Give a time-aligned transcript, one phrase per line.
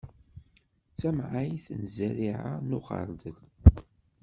[0.93, 3.37] D tamɛayt n zerriɛa n uxeṛdel.